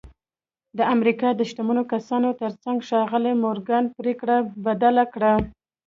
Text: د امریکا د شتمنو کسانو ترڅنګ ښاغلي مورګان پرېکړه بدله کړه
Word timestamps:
د 0.77 0.79
امریکا 0.95 1.29
د 1.35 1.41
شتمنو 1.49 1.83
کسانو 1.93 2.29
ترڅنګ 2.41 2.77
ښاغلي 2.87 3.33
مورګان 3.43 3.83
پرېکړه 3.97 4.35
بدله 4.65 5.03
کړه 5.13 5.33